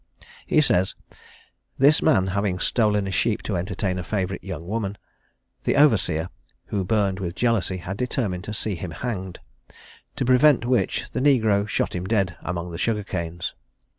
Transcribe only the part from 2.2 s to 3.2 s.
having stolen a